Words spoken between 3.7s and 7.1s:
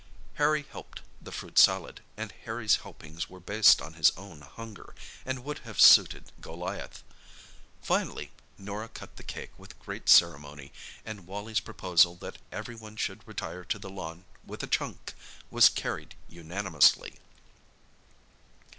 on his own hunger, and would have suited Goliath.